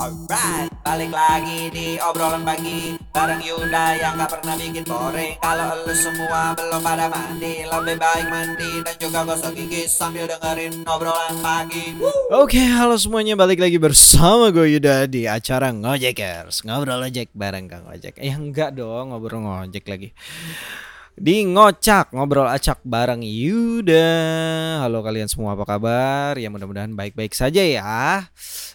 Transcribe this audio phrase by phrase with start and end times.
[0.00, 5.40] Alright, balik lagi di obrolan pagi Bareng Yuda yang gak pernah bikin boring.
[5.40, 10.84] Kalau lu semua belum pada mandi Lebih baik mandi dan juga gosok gigi Sambil dengerin
[10.84, 11.96] obrolan pagi.
[12.28, 13.40] Oke, halo semuanya.
[13.40, 16.68] Balik lagi bersama gue Yuda di acara Ngojekers.
[16.68, 18.20] Ngobrol ojek bareng Kang Ojek.
[18.20, 20.12] Eh enggak dong, ngobrol ngojek lagi
[21.20, 24.08] di ngocak ngobrol acak bareng Yuda.
[24.80, 26.32] Halo kalian semua apa kabar?
[26.40, 28.24] Ya mudah-mudahan baik-baik saja ya.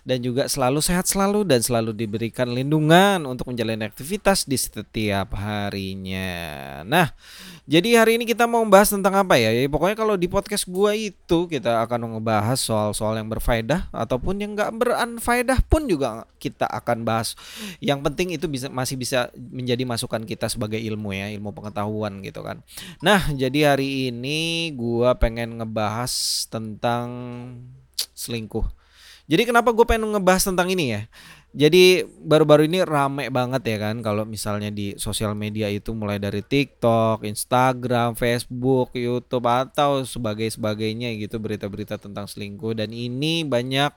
[0.05, 6.85] Dan juga selalu sehat selalu dan selalu diberikan lindungan untuk menjalani aktivitas di setiap harinya.
[6.85, 7.09] Nah,
[7.65, 9.49] jadi hari ini kita mau membahas tentang apa ya?
[9.49, 14.53] ya pokoknya kalau di podcast gua itu kita akan ngebahas soal-soal yang berfaedah ataupun yang
[14.53, 17.33] nggak beranfaedah pun juga kita akan bahas.
[17.81, 22.34] Yang penting itu bisa masih bisa menjadi masukan kita sebagai ilmu ya, ilmu pengetahuan gitu
[22.41, 22.65] kan.
[23.03, 26.11] Nah, jadi hari ini gua pengen ngebahas
[26.49, 27.07] tentang
[28.15, 28.65] selingkuh.
[29.25, 31.01] Jadi kenapa gue pengen ngebahas tentang ini ya?
[31.55, 36.43] Jadi baru-baru ini rame banget ya kan kalau misalnya di sosial media itu mulai dari
[36.43, 43.87] TikTok, Instagram, Facebook, YouTube atau sebagai sebagainya gitu berita-berita tentang selingkuh dan ini banyak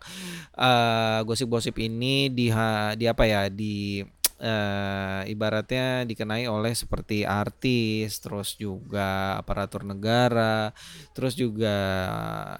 [0.55, 2.55] uh, gosip-gosip ini di
[2.95, 4.07] di apa ya di
[4.39, 10.75] uh, ibaratnya dikenai oleh seperti artis, terus juga aparatur negara,
[11.15, 11.75] terus juga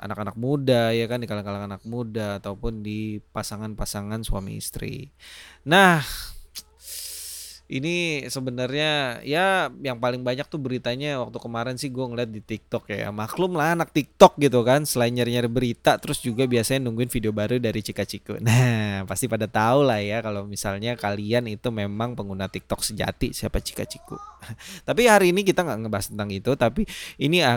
[0.03, 5.11] anak-anak muda ya kan di kalangan anak muda ataupun di pasangan-pasangan suami istri.
[5.67, 6.03] Nah,
[7.69, 12.89] ini sebenarnya ya yang paling banyak tuh beritanya waktu kemarin sih gue ngeliat di TikTok
[12.89, 13.13] ya.
[13.13, 17.61] Maklum lah anak TikTok gitu kan selain nyari-nyari berita terus juga biasanya nungguin video baru
[17.61, 18.41] dari Cika Ciku.
[18.49, 23.61] Nah pasti pada tahu lah ya kalau misalnya kalian itu memang pengguna TikTok sejati siapa
[23.61, 24.17] Cika Ciku?
[24.89, 26.89] Tapi hari ini kita nggak ngebahas tentang itu tapi
[27.21, 27.57] ini uh,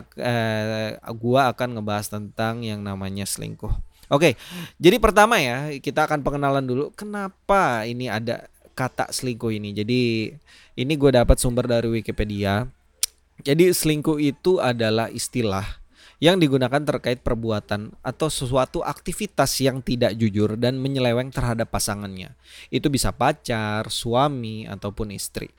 [1.00, 3.72] gue akan ngebahas tentang yang namanya selingkuh.
[4.12, 4.36] Oke,
[4.76, 9.76] jadi pertama ya kita akan pengenalan dulu kenapa ini ada kata selingkuh ini.
[9.76, 10.02] Jadi
[10.80, 12.68] ini gue dapat sumber dari Wikipedia.
[13.42, 15.82] Jadi selingkuh itu adalah istilah
[16.22, 22.38] yang digunakan terkait perbuatan atau sesuatu aktivitas yang tidak jujur dan menyeleweng terhadap pasangannya.
[22.70, 25.50] Itu bisa pacar, suami, ataupun istri.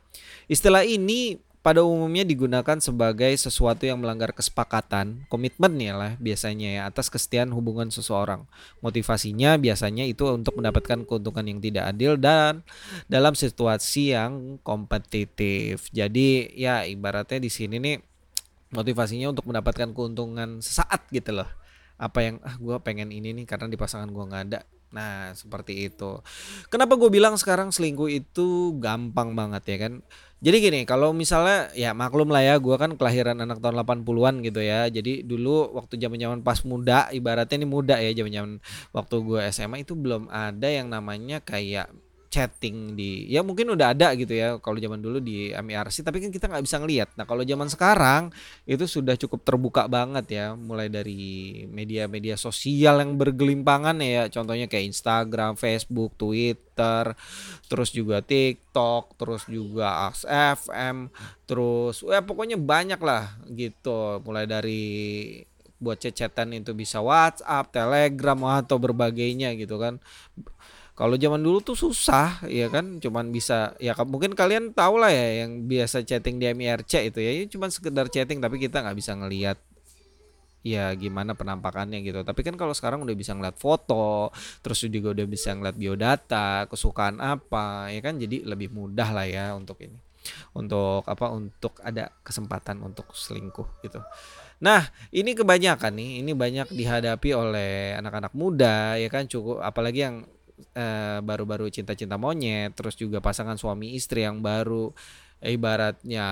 [0.47, 6.83] Istilah ini pada umumnya digunakan sebagai sesuatu yang melanggar kesepakatan, komitmen ya lah biasanya ya
[6.91, 8.43] atas kesetiaan hubungan seseorang.
[8.83, 12.67] Motivasinya biasanya itu untuk mendapatkan keuntungan yang tidak adil dan
[13.07, 15.87] dalam situasi yang kompetitif.
[15.95, 18.03] Jadi ya ibaratnya di sini nih
[18.75, 21.49] motivasinya untuk mendapatkan keuntungan sesaat gitu loh.
[21.95, 24.61] Apa yang ah gue pengen ini nih karena di pasangan gue nggak ada
[24.93, 26.21] Nah, seperti itu.
[26.69, 30.05] Kenapa gue bilang sekarang selingkuh itu gampang banget ya kan?
[30.43, 34.59] Jadi gini, kalau misalnya ya maklum lah ya, gue kan kelahiran anak tahun 80-an gitu
[34.59, 34.91] ya.
[34.91, 38.59] Jadi dulu waktu zaman-zaman pas muda, ibaratnya ini muda ya zaman-zaman
[38.91, 41.95] waktu gue SMA itu belum ada yang namanya kayak
[42.33, 46.33] chatting di ya mungkin udah ada gitu ya kalau zaman dulu di MIRC tapi kan
[46.33, 48.33] kita nggak bisa ngelihat nah kalau zaman sekarang
[48.65, 54.89] itu sudah cukup terbuka banget ya mulai dari media-media sosial yang bergelimpangan ya contohnya kayak
[54.89, 57.13] Instagram Facebook Twitter
[57.69, 61.13] terus juga TikTok terus juga FM
[61.45, 64.25] terus ya pokoknya banyak lah gitu.
[64.25, 64.85] Mulai dari
[65.83, 69.99] buat cecetan itu bisa WhatsApp, Telegram atau berbagainya gitu kan
[71.03, 75.43] kalau zaman dulu tuh susah ya kan, cuman bisa ya mungkin kalian tahu lah ya
[75.43, 79.59] yang biasa chatting di MIRC itu ya, cuman sekedar chatting tapi kita nggak bisa ngelihat
[80.63, 82.23] ya gimana penampakannya gitu.
[82.23, 84.31] Tapi kan kalau sekarang udah bisa ngeliat foto,
[84.63, 89.59] terus juga udah bisa ngeliat biodata, kesukaan apa, ya kan jadi lebih mudah lah ya
[89.59, 89.99] untuk ini.
[90.55, 91.35] Untuk apa?
[91.35, 93.99] Untuk ada kesempatan untuk selingkuh gitu.
[94.63, 100.23] Nah, ini kebanyakan nih, ini banyak dihadapi oleh anak-anak muda ya kan cukup apalagi yang
[100.73, 104.95] Eh, baru-baru uh, cinta-cinta monyet, terus juga pasangan suami istri yang baru
[105.43, 106.23] ibaratnya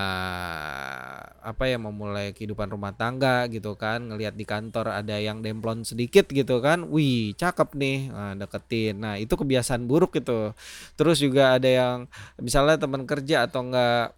[1.43, 6.31] apa ya memulai kehidupan rumah tangga gitu kan ngelihat di kantor ada yang demplon sedikit
[6.31, 9.03] gitu kan wih cakep nih nah, deketin.
[9.03, 10.55] Nah itu kebiasaan buruk gitu
[10.95, 11.97] terus juga ada yang
[12.39, 14.15] misalnya teman kerja atau enggak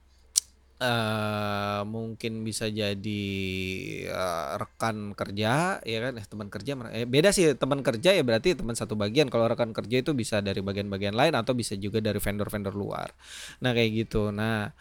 [0.83, 3.25] uh, mungkin bisa jadi
[4.11, 6.13] uh, rekan kerja ya kan?
[6.19, 9.31] Eh, teman kerja eh, beda sih teman kerja ya berarti teman satu bagian.
[9.31, 13.15] Kalau rekan kerja itu bisa dari bagian-bagian lain atau bisa juga dari vendor-vendor luar.
[13.63, 14.35] Nah kayak gitu.
[14.35, 14.75] Nah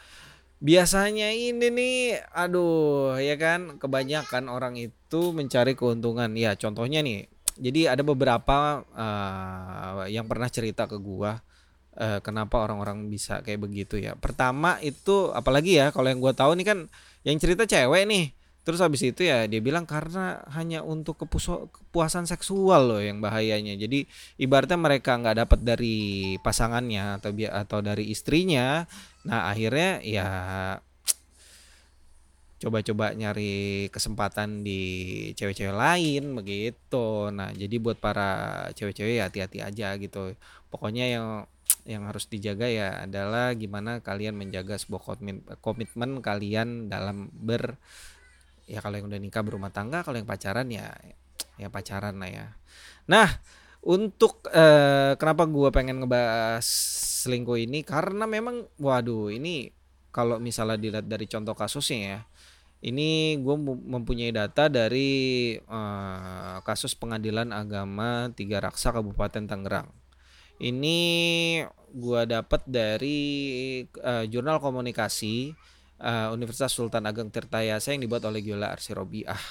[0.61, 1.97] biasanya ini nih
[2.33, 3.77] aduh ya kan?
[3.77, 6.33] Kebanyakan orang itu mencari keuntungan.
[6.33, 7.29] Ya contohnya nih
[7.61, 11.45] jadi ada beberapa uh, yang pernah cerita ke gua
[11.97, 14.15] uh, kenapa orang-orang bisa kayak begitu ya.
[14.15, 16.79] Pertama itu apalagi ya kalau yang gue tahu nih kan
[17.27, 18.25] yang cerita cewek nih.
[18.61, 23.73] Terus habis itu ya dia bilang karena hanya untuk kepuso- kepuasan seksual loh yang bahayanya.
[23.73, 24.05] Jadi
[24.37, 25.97] ibaratnya mereka nggak dapat dari
[26.45, 28.85] pasangannya atau atau dari istrinya.
[29.25, 30.27] Nah, akhirnya ya
[32.61, 34.81] coba-coba nyari kesempatan di
[35.33, 37.33] cewek-cewek lain begitu.
[37.33, 40.37] Nah, jadi buat para cewek-cewek ya hati-hati aja gitu.
[40.69, 41.49] Pokoknya yang
[41.85, 45.17] yang harus dijaga ya adalah gimana kalian menjaga sebuah
[45.61, 47.77] komitmen, kalian dalam ber
[48.69, 50.93] ya kalau yang udah nikah berumah tangga, kalau yang pacaran ya
[51.57, 52.47] ya pacaran lah ya.
[53.09, 53.29] Nah,
[53.85, 56.65] untuk eh, kenapa gua pengen ngebahas
[57.25, 59.69] selingkuh ini karena memang waduh ini
[60.13, 62.19] kalau misalnya dilihat dari contoh kasusnya ya
[62.81, 70.00] ini gue mempunyai data dari eh, kasus pengadilan agama Tiga Raksa Kabupaten Tangerang.
[70.61, 70.99] Ini
[71.89, 73.19] gua dapat dari
[73.81, 75.57] eh, jurnal komunikasi
[75.97, 79.41] eh, Universitas Sultan Ageng Tirtayasa yang dibuat oleh Giola Arsirobiah.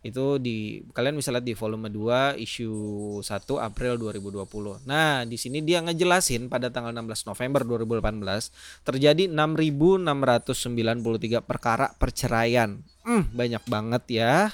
[0.00, 3.28] Itu di kalian bisa lihat di volume 2 issue 1
[3.60, 4.88] April 2020.
[4.88, 12.80] Nah, di sini dia ngejelasin pada tanggal 16 November 2018 terjadi 6.693 perkara perceraian.
[13.04, 14.48] Hmm, banyak banget ya.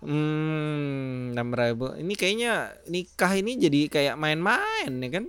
[0.00, 2.00] Hmm, 6.000.
[2.00, 2.52] Ini kayaknya
[2.88, 5.24] nikah ini jadi kayak main-main ya kan?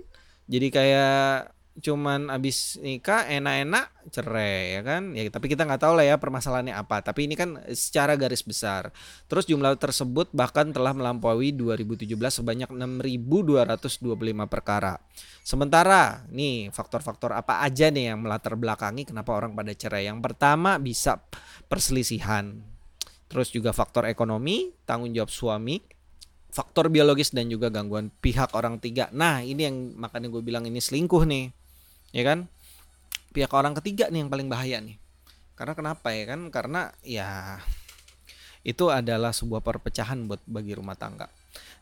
[0.48, 5.16] Jadi kayak cuman abis nikah enak-enak cerai ya kan?
[5.16, 7.04] Ya tapi kita nggak tahu lah ya permasalahannya apa.
[7.04, 8.96] Tapi ini kan secara garis besar.
[9.28, 12.08] Terus jumlah tersebut bahkan telah melampaui 2017
[12.40, 14.96] sebanyak 6.225 perkara.
[15.44, 20.08] Sementara nih faktor-faktor apa aja nih yang melatar belakangi kenapa orang pada cerai?
[20.08, 21.20] Yang pertama bisa
[21.68, 22.71] perselisihan
[23.32, 25.80] terus juga faktor ekonomi tanggung jawab suami
[26.52, 29.08] faktor biologis dan juga gangguan pihak orang tiga.
[29.10, 31.48] Nah, ini yang makanya gue bilang ini selingkuh nih
[32.12, 32.44] ya kan?
[33.32, 35.00] Pihak orang ketiga nih yang paling bahaya nih.
[35.56, 36.40] Karena kenapa ya kan?
[36.52, 37.56] Karena ya
[38.62, 41.32] itu adalah sebuah perpecahan buat bagi rumah tangga.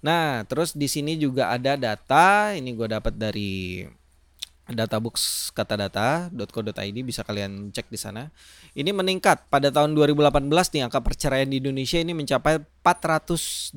[0.06, 3.84] Nah terus di sini juga ada data ini gue dapat dari
[4.72, 8.30] databooks katadata.co.id bisa kalian cek di sana.
[8.72, 13.76] Ini meningkat pada tahun 2018 nih angka perceraian di Indonesia ini mencapai 408.202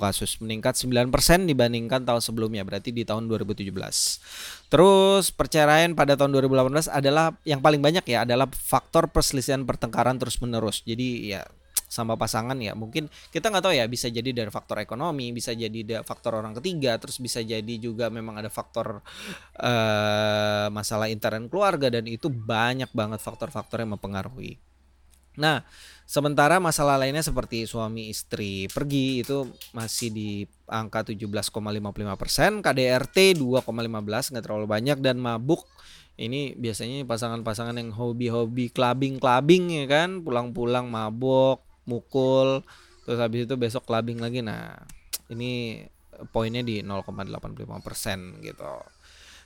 [0.00, 1.12] kasus, meningkat 9%
[1.44, 3.68] dibandingkan tahun sebelumnya, berarti di tahun 2017.
[4.72, 10.80] Terus perceraian pada tahun 2018 adalah yang paling banyak ya adalah faktor perselisihan pertengkaran terus-menerus.
[10.88, 11.44] Jadi ya
[11.96, 12.76] sama pasangan ya.
[12.76, 16.52] Mungkin kita nggak tahu ya bisa jadi dari faktor ekonomi bisa jadi dari faktor orang
[16.60, 19.00] ketiga terus bisa jadi juga memang ada faktor
[19.56, 24.60] uh, masalah intern keluarga dan itu banyak banget faktor-faktor yang mempengaruhi.
[25.36, 25.64] Nah
[26.08, 30.28] sementara masalah lainnya seperti suami istri pergi itu masih di
[30.68, 35.64] angka 17,55 persen KDRT 2,15 nggak terlalu banyak dan mabuk.
[36.16, 42.62] Ini biasanya pasangan-pasangan yang hobi-hobi clubbing-clubbing ya kan pulang-pulang mabok mukul
[43.06, 44.74] terus habis itu besok clubbing lagi nah
[45.30, 45.82] ini
[46.34, 48.74] poinnya di 0,85% gitu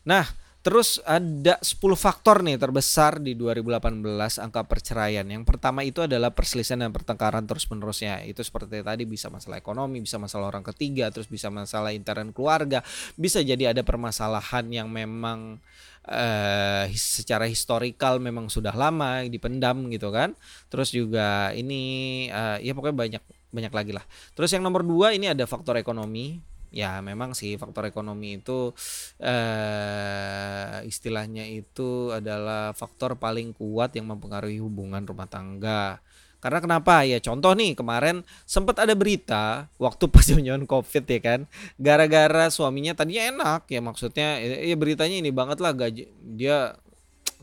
[0.08, 0.24] nah
[0.60, 4.04] Terus ada 10 faktor nih terbesar di 2018
[4.44, 5.24] angka perceraian.
[5.24, 8.28] Yang pertama itu adalah perselisihan dan pertengkaran terus-menerusnya.
[8.28, 12.84] Itu seperti tadi bisa masalah ekonomi, bisa masalah orang ketiga, terus bisa masalah intern keluarga,
[13.16, 15.64] bisa jadi ada permasalahan yang memang
[16.10, 20.34] uh, secara historikal memang sudah lama dipendam gitu kan.
[20.68, 24.04] Terus juga ini uh, ya pokoknya banyak banyak lagi lah.
[24.34, 28.70] Terus yang nomor dua ini ada faktor ekonomi ya memang sih faktor ekonomi itu
[29.18, 35.98] eh, istilahnya itu adalah faktor paling kuat yang mempengaruhi hubungan rumah tangga.
[36.40, 37.04] Karena kenapa?
[37.04, 41.40] Ya contoh nih kemarin sempat ada berita waktu pas zaman covid ya kan
[41.76, 46.74] gara-gara suaminya tadinya enak ya maksudnya ya, ya beritanya ini banget lah gaji dia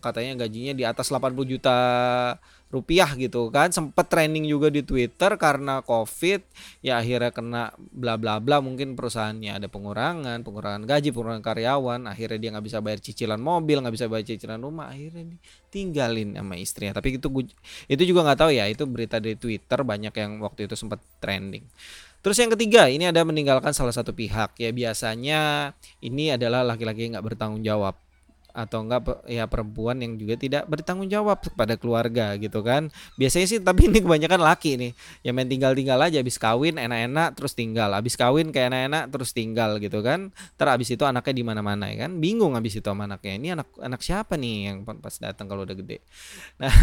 [0.02, 1.78] katanya gajinya di atas 80 juta
[2.68, 3.72] rupiah gitu kan.
[3.72, 6.44] Sempet trending juga di Twitter karena covid
[6.84, 12.40] ya akhirnya kena bla bla bla mungkin perusahaannya ada pengurangan pengurangan gaji pengurangan karyawan akhirnya
[12.40, 15.40] dia nggak bisa bayar cicilan mobil nggak bisa bayar cicilan rumah akhirnya
[15.72, 16.98] tinggalin sama istrinya.
[16.98, 17.28] Tapi itu
[17.92, 21.64] itu juga nggak tahu ya itu berita di Twitter banyak yang waktu itu sempat trending.
[22.26, 24.58] Terus yang ketiga, ini ada meninggalkan salah satu pihak.
[24.60, 25.72] Ya biasanya
[26.04, 27.96] ini adalah laki-laki yang nggak bertanggung jawab
[28.58, 32.90] atau enggak ya perempuan yang juga tidak bertanggung jawab kepada keluarga gitu kan.
[33.22, 37.54] Biasanya sih tapi ini kebanyakan laki nih yang main tinggal-tinggal aja habis kawin enak-enak terus
[37.54, 37.94] tinggal.
[37.94, 40.34] Habis kawin kayak enak-enak terus tinggal gitu kan.
[40.58, 42.18] Ter habis itu anaknya di mana-mana ya kan?
[42.18, 45.78] Bingung habis itu sama anaknya ini anak anak siapa nih yang pas datang kalau udah
[45.78, 46.02] gede?
[46.58, 46.74] Nah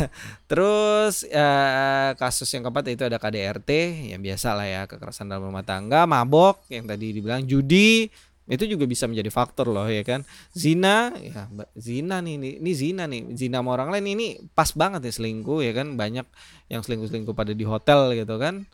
[0.46, 3.70] terus ya, kasus yang keempat itu ada KDRT
[4.14, 8.06] yang biasa lah ya kekerasan dalam rumah tangga mabok yang tadi dibilang judi
[8.44, 10.20] itu juga bisa menjadi faktor loh ya kan?
[10.52, 13.32] Zina ya zina nih ini, ini zina nih.
[13.32, 15.96] Zina sama orang lain ini pas banget ya selingkuh ya kan?
[15.96, 16.28] Banyak
[16.68, 18.68] yang selingkuh selingkuh pada di hotel gitu kan?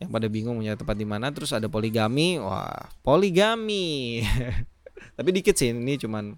[0.00, 2.40] Yang pada bingung punya tempat di mana terus ada poligami.
[2.40, 4.24] Wah poligami.
[5.20, 6.32] Tapi dikit sih ini cuman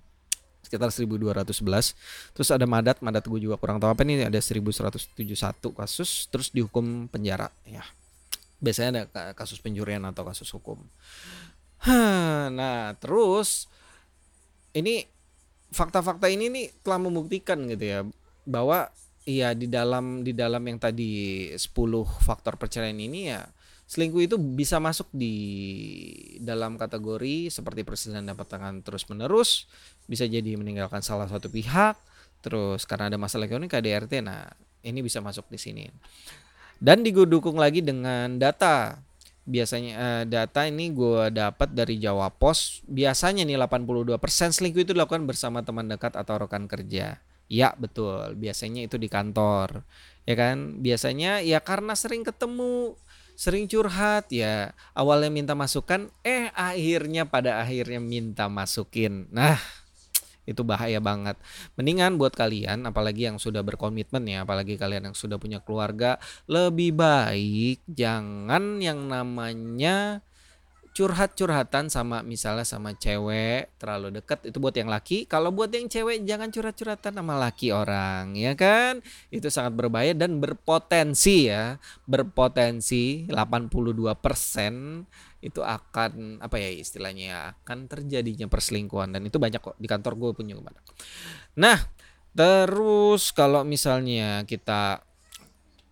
[0.67, 5.21] sekitar 1211 terus ada madat madat gue juga kurang tahu apa nih ada 1171
[5.77, 7.87] kasus terus dihukum penjara ya.
[8.59, 9.03] Biasanya ada
[9.39, 10.83] kasus pencurian atau kasus hukum
[12.59, 13.67] nah terus
[14.73, 15.05] ini
[15.73, 18.01] fakta-fakta ini nih telah membuktikan gitu ya
[18.47, 18.93] bahwa
[19.27, 21.59] iya di dalam di dalam yang tadi 10
[22.23, 23.47] faktor perceraian ini ya
[23.87, 25.37] selingkuh itu bisa masuk di
[26.41, 29.69] dalam kategori seperti perselingkuhan dapat tangan terus menerus
[30.09, 31.99] bisa jadi meninggalkan salah satu pihak
[32.43, 34.49] terus karena ada masalah ekonomi KDRT nah
[34.83, 35.87] ini bisa masuk di sini.
[36.83, 38.99] Dan digudukung lagi dengan data
[39.43, 44.23] biasanya uh, data ini gue dapat dari Jawa Pos biasanya nih 82%
[44.55, 47.19] selingkuh itu dilakukan bersama teman dekat atau rekan kerja.
[47.51, 48.39] Ya betul.
[48.39, 49.85] Biasanya itu di kantor.
[50.25, 50.81] Ya kan?
[50.81, 52.97] Biasanya ya karena sering ketemu
[53.37, 54.73] sering curhat ya.
[54.95, 59.27] Awalnya minta masukan eh akhirnya pada akhirnya minta masukin.
[59.35, 59.59] Nah
[60.49, 61.39] itu bahaya banget.
[61.79, 66.19] Mendingan buat kalian apalagi yang sudah berkomitmen ya, apalagi kalian yang sudah punya keluarga,
[66.51, 70.25] lebih baik jangan yang namanya
[70.93, 76.21] curhat-curhatan sama misalnya sama cewek terlalu deket itu buat yang laki kalau buat yang cewek
[76.29, 79.01] jangan curhat-curhatan sama laki orang ya kan
[79.33, 87.91] itu sangat berbahaya dan berpotensi ya berpotensi 82% itu akan apa ya istilahnya ya, akan
[87.91, 90.79] terjadinya perselingkuhan dan itu banyak kok di kantor gue punya ke mana.
[91.59, 91.79] Nah
[92.33, 95.03] terus kalau misalnya kita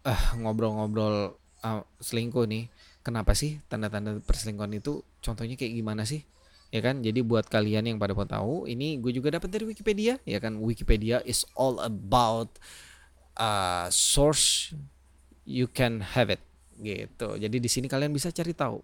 [0.06, 1.34] uh, ngobrol-ngobrol
[1.66, 2.70] uh, selingkuh nih,
[3.02, 5.02] kenapa sih tanda-tanda perselingkuhan itu?
[5.20, 6.24] Contohnya kayak gimana sih?
[6.70, 10.22] Ya kan, jadi buat kalian yang pada mau tahu, ini gue juga dapat dari Wikipedia,
[10.22, 10.54] ya kan.
[10.62, 12.62] Wikipedia is all about
[13.34, 14.70] uh, source
[15.42, 16.38] you can have it
[16.78, 17.36] gitu.
[17.36, 18.78] Jadi di sini kalian bisa cari tahu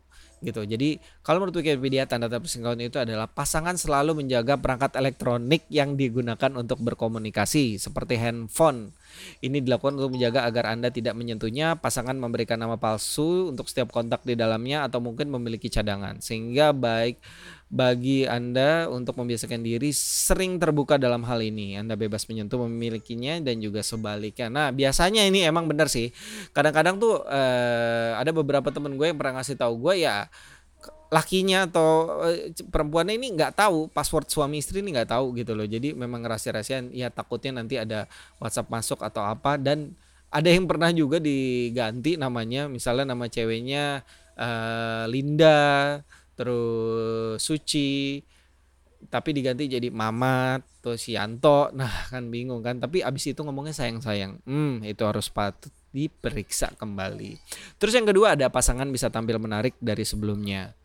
[0.44, 0.62] gitu.
[0.64, 6.52] Jadi kalau menurut Wikipedia tanda-tanda perselingkuhan itu adalah pasangan selalu menjaga perangkat elektronik yang digunakan
[6.54, 8.92] untuk berkomunikasi seperti handphone.
[9.40, 11.80] Ini dilakukan untuk menjaga agar Anda tidak menyentuhnya.
[11.80, 17.16] Pasangan memberikan nama palsu untuk setiap kontak di dalamnya atau mungkin memiliki cadangan sehingga baik
[17.66, 21.74] bagi Anda untuk membiasakan diri sering terbuka dalam hal ini.
[21.74, 24.46] Anda bebas menyentuh memilikinya dan juga sebaliknya.
[24.46, 26.14] Nah, biasanya ini emang benar sih.
[26.54, 30.25] Kadang-kadang tuh eh, ada beberapa temen gue yang pernah ngasih tahu gue ya
[31.06, 35.66] lakinya atau eh, perempuannya ini nggak tahu password suami istri ini nggak tahu gitu loh.
[35.66, 38.10] Jadi memang rahasia-rahasian ya takutnya nanti ada
[38.42, 39.54] WhatsApp masuk atau apa.
[39.54, 39.94] Dan
[40.34, 44.02] ada yang pernah juga diganti namanya misalnya nama ceweknya
[44.34, 46.02] uh, Linda
[46.36, 48.20] terus Suci
[49.06, 51.70] tapi diganti jadi Mamat terus Yanto.
[51.70, 52.82] Nah kan bingung kan.
[52.82, 54.42] Tapi abis itu ngomongnya sayang-sayang.
[54.42, 57.40] Hmm itu harus patut diperiksa kembali.
[57.80, 60.76] Terus yang kedua ada pasangan bisa tampil menarik dari sebelumnya.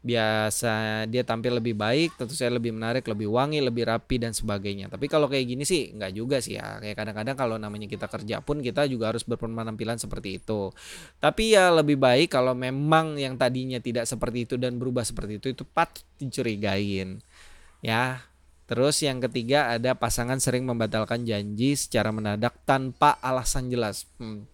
[0.00, 4.88] Biasa dia tampil lebih baik tentu saya lebih menarik lebih wangi lebih rapi dan sebagainya.
[4.88, 6.80] Tapi kalau kayak gini sih nggak juga sih ya.
[6.80, 10.72] Kayak kadang-kadang kalau namanya kita kerja pun kita juga harus berpenampilan seperti itu.
[11.20, 15.52] Tapi ya lebih baik kalau memang yang tadinya tidak seperti itu dan berubah seperti itu
[15.52, 17.20] itu patut dicurigain.
[17.84, 18.24] Ya.
[18.70, 24.06] Terus yang ketiga ada pasangan sering membatalkan janji secara mendadak tanpa alasan jelas.
[24.22, 24.46] Hmm.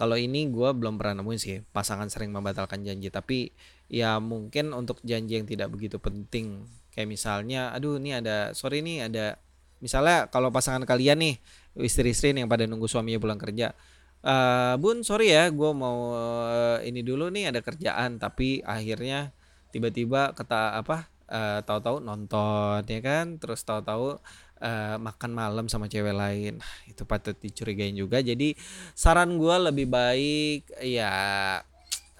[0.00, 3.12] Kalau ini gue belum pernah nemuin sih pasangan sering membatalkan janji.
[3.12, 3.52] Tapi
[3.92, 6.64] ya mungkin untuk janji yang tidak begitu penting.
[6.88, 9.36] Kayak misalnya aduh ini ada sorry ini ada
[9.84, 11.34] misalnya kalau pasangan kalian nih
[11.76, 13.76] istri-istri yang pada nunggu suaminya pulang kerja
[14.24, 18.16] uh, bun sorry ya gue mau uh, ini dulu nih ada kerjaan.
[18.16, 19.36] Tapi akhirnya
[19.68, 23.36] tiba-tiba kata apa uh, tahu-tahu nonton ya kan?
[23.36, 24.16] Terus tahu-tahu
[24.60, 26.60] uh, makan malam sama cewek lain.
[26.90, 28.20] Itu patut dicurigain juga.
[28.20, 28.54] Jadi
[28.94, 31.12] saran gue lebih baik ya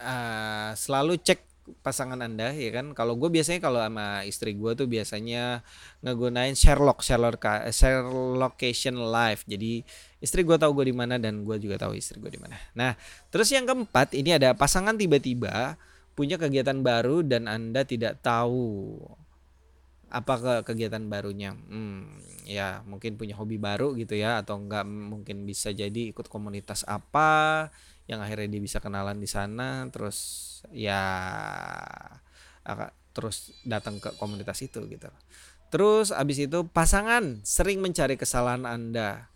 [0.00, 1.46] uh, selalu cek
[1.86, 2.96] pasangan anda ya kan?
[2.96, 5.62] Kalau gue biasanya kalau sama istri gue tuh biasanya
[6.02, 7.38] ngegunain Sherlock Sherlock
[7.70, 8.02] share
[8.34, 9.86] location live jadi
[10.18, 12.58] istri gue tahu gue di mana dan gue juga tahu istri gue di mana.
[12.74, 12.98] Nah
[13.30, 15.78] terus yang keempat ini ada pasangan tiba-tiba
[16.18, 18.98] punya kegiatan baru dan anda tidak tahu
[20.10, 25.46] apa ke kegiatan barunya hmm, ya mungkin punya hobi baru gitu ya atau enggak mungkin
[25.46, 27.70] bisa jadi ikut komunitas apa
[28.10, 30.18] yang akhirnya dia bisa kenalan di sana terus
[30.74, 30.98] ya
[33.10, 35.10] terus datang ke komunitas itu gitu.
[35.70, 39.29] Terus abis itu pasangan sering mencari kesalahan Anda.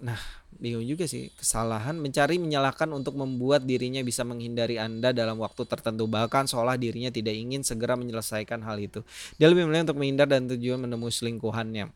[0.00, 0.16] Nah
[0.60, 6.04] bingung juga sih kesalahan mencari menyalahkan untuk membuat dirinya bisa menghindari Anda dalam waktu tertentu
[6.08, 9.00] bahkan seolah dirinya tidak ingin segera menyelesaikan hal itu.
[9.40, 11.92] Dia lebih memilih untuk menghindar dan tujuan menemui selingkuhannya.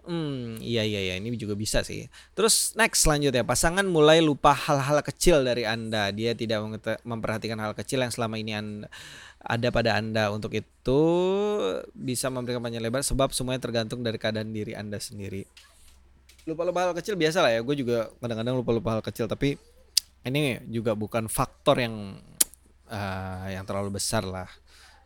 [0.00, 2.08] Hmm, iya iya iya ini juga bisa sih.
[2.32, 6.08] Terus next selanjutnya pasangan mulai lupa hal-hal kecil dari Anda.
[6.08, 6.64] Dia tidak
[7.04, 8.88] memperhatikan hal kecil yang selama ini Anda
[9.44, 10.32] ada pada Anda.
[10.32, 11.00] Untuk itu
[11.92, 15.44] bisa memberikan panjang lebar sebab semuanya tergantung dari keadaan diri Anda sendiri.
[16.48, 17.60] Lupa-lupa hal kecil biasa lah ya.
[17.60, 19.60] Gue juga kadang-kadang lupa-lupa hal kecil tapi
[20.24, 22.20] ini juga bukan faktor yang
[22.88, 24.48] uh, yang terlalu besar lah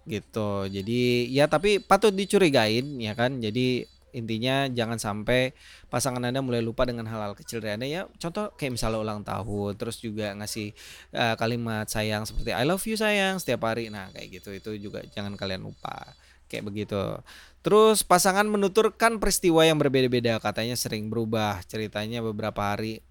[0.05, 0.69] gitu.
[0.69, 3.39] Jadi ya tapi patut dicurigain ya kan.
[3.39, 5.51] Jadi intinya jangan sampai
[5.91, 9.75] pasangan anda mulai lupa dengan hal-hal kecil dari anda ya contoh kayak misalnya ulang tahun
[9.75, 10.71] terus juga ngasih
[11.19, 15.03] uh, kalimat sayang seperti I love you sayang setiap hari nah kayak gitu itu juga
[15.11, 16.15] jangan kalian lupa
[16.55, 17.19] kayak begitu
[17.67, 23.03] terus pasangan menuturkan peristiwa yang berbeda-beda katanya sering berubah ceritanya beberapa hari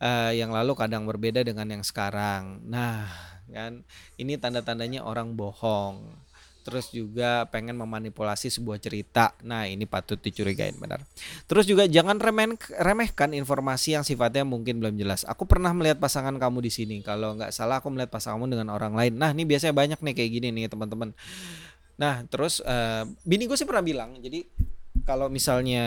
[0.00, 3.04] uh, yang lalu kadang berbeda dengan yang sekarang nah
[3.52, 3.84] kan
[4.16, 6.26] ini tanda-tandanya orang bohong
[6.66, 9.30] terus juga pengen memanipulasi sebuah cerita.
[9.46, 10.98] Nah, ini patut dicurigain benar.
[11.46, 15.22] Terus juga jangan remen, remehkan informasi yang sifatnya mungkin belum jelas.
[15.30, 16.96] Aku pernah melihat pasangan kamu di sini.
[17.06, 19.14] Kalau nggak salah aku melihat pasanganmu dengan orang lain.
[19.14, 21.14] Nah, ini biasanya banyak nih kayak gini nih teman-teman.
[21.96, 24.44] Nah, terus uh, bini gue sih pernah bilang, jadi
[25.08, 25.84] kalau misalnya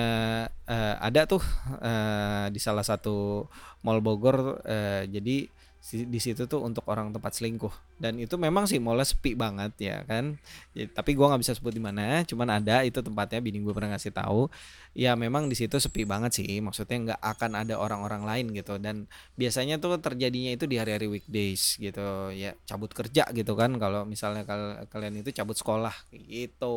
[0.66, 1.44] uh, ada tuh
[1.82, 3.46] uh, di salah satu
[3.86, 5.46] mall Bogor, uh, jadi
[5.80, 7.72] di situ tuh untuk orang tempat selingkuh.
[7.96, 10.36] Dan itu memang sih mulai sepi banget ya kan?
[10.76, 13.96] Ya, tapi gua nggak bisa sebut di mana cuman ada itu tempatnya bini gue pernah
[13.96, 14.52] ngasih tahu.
[14.92, 18.76] Ya memang di situ sepi banget sih maksudnya nggak akan ada orang-orang lain gitu.
[18.76, 19.08] Dan
[19.40, 23.72] biasanya tuh terjadinya itu di hari-hari weekdays gitu ya cabut kerja gitu kan.
[23.80, 26.76] Kalau misalnya kal kalian itu cabut sekolah gitu.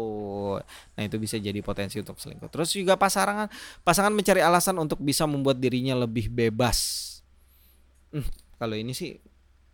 [0.95, 2.49] Nah itu bisa jadi potensi untuk selingkuh.
[2.55, 3.51] Terus juga pasangan
[3.83, 7.11] pasangan mencari alasan untuk bisa membuat dirinya lebih bebas.
[8.15, 9.19] Hmm kalau ini sih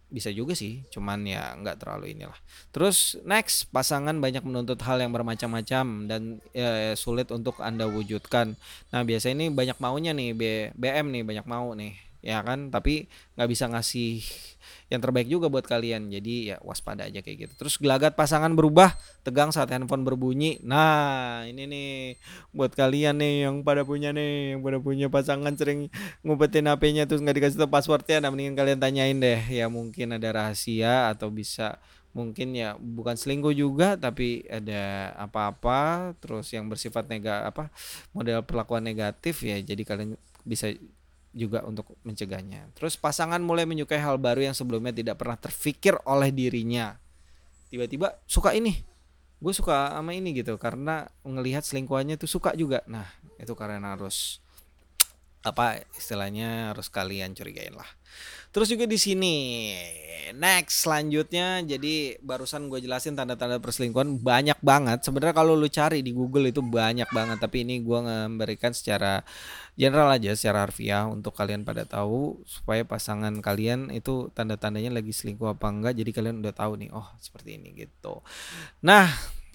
[0.09, 2.41] bisa juga sih cuman ya nggak terlalu inilah.
[2.73, 8.57] Terus next pasangan banyak menuntut hal yang bermacam-macam dan ya, sulit untuk anda wujudkan.
[8.89, 10.43] Nah biasanya ini banyak maunya nih B,
[10.73, 12.69] BM nih banyak mau nih ya kan?
[12.73, 13.07] Tapi
[13.39, 14.23] nggak bisa ngasih
[14.89, 16.09] yang terbaik juga buat kalian.
[16.09, 17.53] Jadi ya waspada aja kayak gitu.
[17.65, 20.59] Terus gelagat pasangan berubah tegang saat handphone berbunyi.
[20.65, 21.91] Nah ini nih
[22.57, 25.93] buat kalian nih yang pada punya nih yang pada punya pasangan sering
[26.25, 29.41] ngumpetin HP-nya terus nggak dikasih tahu passwordnya nah mendingan kalian tanyain deh.
[29.53, 31.79] Ya mungkin ada rahasia atau bisa
[32.17, 36.13] mungkin ya bukan selingkuh juga tapi ada apa-apa.
[36.19, 37.65] Terus yang bersifat negatif apa
[38.17, 40.17] model perlakuan negatif ya jadi kalian
[40.49, 40.73] bisa
[41.33, 42.73] juga untuk mencegahnya.
[42.75, 46.97] Terus pasangan mulai menyukai hal baru yang sebelumnya tidak pernah terfikir oleh dirinya.
[47.69, 48.81] Tiba-tiba suka ini.
[49.39, 52.83] Gue suka sama ini gitu karena ngelihat selingkuhannya itu suka juga.
[52.91, 53.07] Nah,
[53.39, 54.43] itu karena harus
[55.51, 57.89] apa istilahnya harus kalian curigain lah.
[58.49, 59.35] Terus juga di sini
[60.33, 65.05] next selanjutnya jadi barusan gue jelasin tanda-tanda perselingkuhan banyak banget.
[65.05, 69.21] Sebenarnya kalau lu cari di Google itu banyak banget tapi ini gue memberikan secara
[69.77, 75.55] general aja secara harfiah untuk kalian pada tahu supaya pasangan kalian itu tanda-tandanya lagi selingkuh
[75.55, 78.25] apa enggak jadi kalian udah tahu nih oh seperti ini gitu.
[78.81, 79.13] Nah,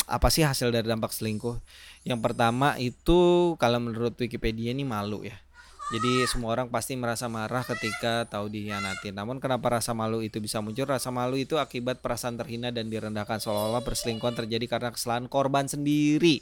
[0.08, 1.60] apa sih hasil dari dampak selingkuh?
[2.08, 5.43] Yang pertama itu kalau menurut Wikipedia ini malu ya
[5.92, 9.12] jadi semua orang pasti merasa marah ketika tahu dihianati.
[9.12, 10.88] Namun kenapa rasa malu itu bisa muncul?
[10.88, 16.40] Rasa malu itu akibat perasaan terhina dan direndahkan seolah-olah perselingkuhan terjadi karena kesalahan korban sendiri.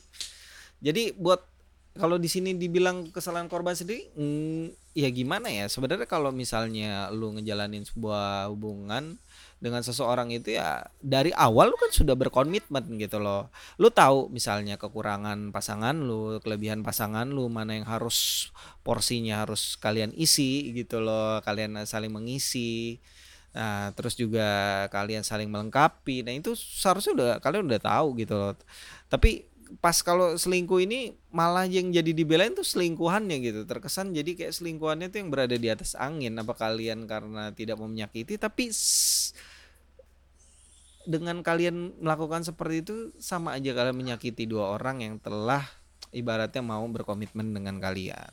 [0.78, 1.42] Jadi buat
[1.98, 5.68] kalau di sini dibilang kesalahan korban sendiri, hmm, ya gimana ya?
[5.68, 9.20] Sebenarnya kalau misalnya lu ngejalanin sebuah hubungan
[9.62, 13.54] dengan seseorang itu ya dari awal lu kan sudah berkomitmen gitu loh.
[13.78, 18.50] Lu tahu misalnya kekurangan pasangan lu, kelebihan pasangan lu, mana yang harus
[18.82, 21.40] porsinya harus kalian isi gitu loh.
[21.46, 22.98] Kalian saling mengisi.
[23.54, 26.26] Nah, terus juga kalian saling melengkapi.
[26.26, 28.58] Nah, itu seharusnya udah kalian udah tahu gitu loh.
[29.14, 29.46] Tapi
[29.80, 33.62] pas kalau selingkuh ini malah yang jadi dibelain tuh selingkuhannya gitu.
[33.64, 36.36] Terkesan jadi kayak selingkuhannya tuh yang berada di atas angin.
[36.36, 38.36] Apa kalian karena tidak mau menyakiti?
[38.36, 38.68] Tapi
[41.08, 45.66] dengan kalian melakukan seperti itu sama aja kalian menyakiti dua orang yang telah
[46.12, 48.30] ibaratnya mau berkomitmen dengan kalian.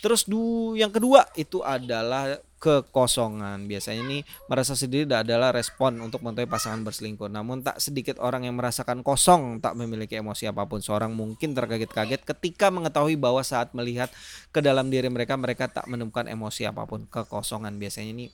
[0.00, 3.70] Terus du yang kedua itu adalah kekosongan.
[3.70, 4.18] Biasanya ini
[4.50, 7.30] merasa sendiri adalah respon untuk mengetahui pasangan berselingkuh.
[7.30, 10.82] Namun tak sedikit orang yang merasakan kosong, tak memiliki emosi apa pun.
[10.82, 14.10] Seorang mungkin terkaget-kaget ketika mengetahui bahwa saat melihat
[14.50, 17.06] ke dalam diri mereka mereka tak menemukan emosi apa pun.
[17.06, 18.26] Kekosongan biasanya ini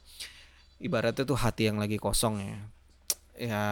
[0.81, 2.59] ibaratnya tuh hati yang lagi kosong ya
[3.39, 3.65] ya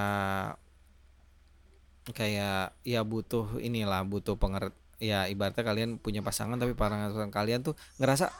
[2.10, 7.74] kayak ya butuh inilah butuh pengert ya ibaratnya kalian punya pasangan tapi pasangan kalian tuh
[7.96, 8.30] ngerasa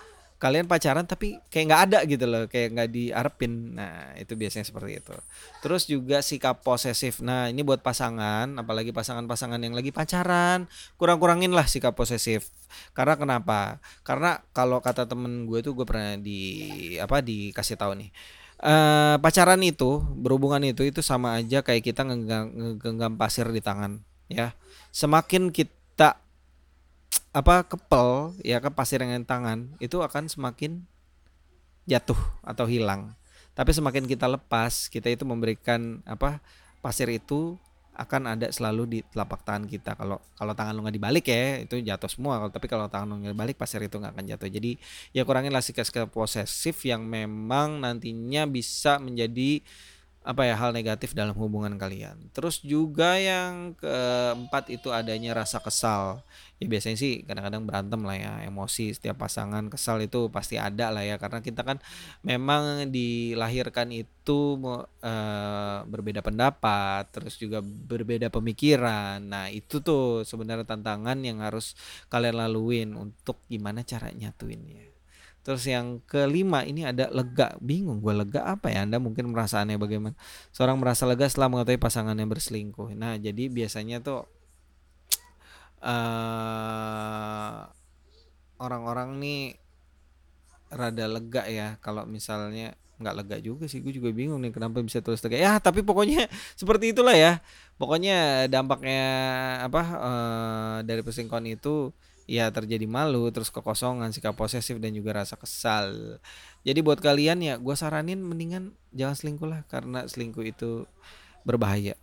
[0.41, 5.05] kalian pacaran tapi kayak nggak ada gitu loh kayak nggak diarepin nah itu biasanya seperti
[5.05, 5.13] itu.
[5.61, 7.21] Terus juga sikap posesif.
[7.21, 10.65] Nah ini buat pasangan apalagi pasangan-pasangan yang lagi pacaran
[10.97, 12.49] kurang-kurangin lah sikap posesif.
[12.97, 13.85] Karena kenapa?
[14.01, 16.41] Karena kalau kata temen gue tuh gue pernah di
[16.97, 18.11] apa dikasih tahu nih
[18.61, 24.01] eh pacaran itu berhubungan itu itu sama aja kayak kita ngegenggam pasir di tangan
[24.33, 24.57] ya.
[24.93, 25.80] Semakin kita
[27.31, 30.83] apa kepel ya ke pasir dengan tangan itu akan semakin
[31.87, 33.15] jatuh atau hilang.
[33.55, 36.39] Tapi semakin kita lepas, kita itu memberikan apa
[36.81, 37.59] pasir itu
[38.01, 39.93] akan ada selalu di telapak tangan kita.
[39.93, 42.49] Kalau kalau tangan lu nggak dibalik ya itu jatuh semua.
[42.49, 44.49] Tapi kalau tangan lu nggak dibalik pasir itu nggak akan jatuh.
[44.49, 44.81] Jadi
[45.13, 49.61] ya kurangin lah sikap posesif yang memang nantinya bisa menjadi
[50.21, 52.29] apa ya hal negatif dalam hubungan kalian.
[52.37, 56.21] Terus juga yang keempat itu adanya rasa kesal.
[56.61, 61.01] Ya biasanya sih kadang-kadang berantem lah ya, emosi setiap pasangan kesal itu pasti ada lah
[61.01, 61.81] ya karena kita kan
[62.21, 64.61] memang dilahirkan itu
[65.01, 69.25] eh, berbeda pendapat, terus juga berbeda pemikiran.
[69.25, 71.73] Nah, itu tuh sebenarnya tantangan yang harus
[72.13, 74.90] kalian laluin untuk gimana cara nyatuinnya.
[75.41, 77.57] Terus yang kelima ini ada lega.
[77.65, 78.85] Bingung gue lega apa ya?
[78.85, 80.13] Anda mungkin merasa aneh bagaimana?
[80.53, 82.93] Seorang merasa lega setelah mengetahui pasangannya berselingkuh.
[82.93, 84.29] Nah, jadi biasanya tuh
[85.81, 87.61] eh
[88.61, 89.43] orang-orang nih
[90.71, 95.01] rada lega ya kalau misalnya nggak lega juga sih gue juga bingung nih kenapa bisa
[95.01, 96.29] terus lega ya tapi pokoknya
[96.61, 97.41] seperti itulah ya
[97.81, 99.03] pokoknya dampaknya
[99.65, 101.97] apa eh, dari perselingkuhan itu
[102.31, 106.23] ya terjadi malu terus kekosongan sikap posesif dan juga rasa kesal.
[106.63, 110.87] Jadi buat kalian ya gue saranin mendingan jangan selingkuh lah karena selingkuh itu
[111.43, 111.99] berbahaya.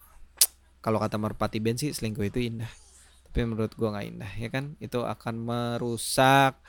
[0.84, 2.68] Kalau kata Merpati Ben sih selingkuh itu indah.
[3.32, 4.76] Tapi menurut gue nggak indah ya kan?
[4.84, 6.60] Itu akan merusak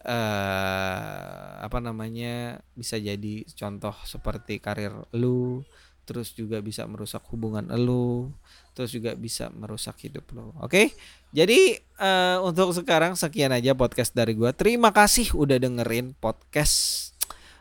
[0.00, 5.60] eh apa namanya bisa jadi contoh seperti karir lu
[6.08, 8.32] terus juga bisa merusak hubungan lu
[8.80, 10.88] terus juga bisa merusak hidup lu oke?
[11.36, 14.56] Jadi eh, untuk sekarang sekian aja podcast dari gua.
[14.56, 17.12] Terima kasih udah dengerin podcast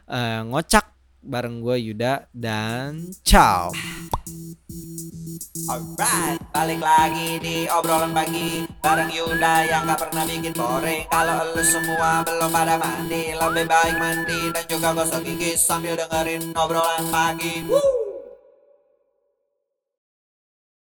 [0.08, 0.88] eh, ngocak
[1.20, 3.76] bareng gua Yuda dan ciao
[5.70, 11.06] Alright, balik lagi di obrolan pagi Bareng Yuda yang gak pernah bikin boring.
[11.14, 16.58] Kalau lu semua belum pada mandi Lebih baik mandi dan juga gosok gigi Sambil dengerin
[16.58, 17.70] obrolan pagi.
[17.70, 18.09] Woo!